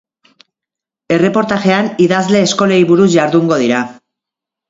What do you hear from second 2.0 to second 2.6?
idazle